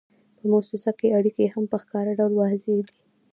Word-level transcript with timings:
په 0.37 0.43
موسسه 0.51 0.91
کې 0.99 1.15
اړیکې 1.17 1.45
هم 1.53 1.63
په 1.71 1.77
ښکاره 1.83 2.11
ډول 2.19 2.33
واضحې 2.37 2.71
وي. 2.77 2.85